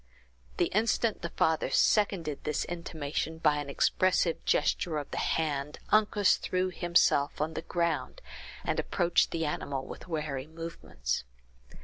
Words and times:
The 0.57 0.65
instant 0.73 1.21
the 1.21 1.29
father 1.29 1.69
seconded 1.69 2.43
this 2.43 2.65
intimation 2.65 3.37
by 3.37 3.57
an 3.57 3.69
expressive 3.69 4.43
gesture 4.45 4.97
of 4.97 5.11
the 5.11 5.19
hand, 5.19 5.77
Uncas 5.89 6.37
threw 6.37 6.71
himself 6.71 7.39
on 7.39 7.53
the 7.53 7.61
ground, 7.61 8.19
and 8.63 8.79
approached 8.79 9.29
the 9.29 9.45
animal 9.45 9.85
with 9.85 10.07
wary 10.07 10.47
movements. 10.47 11.23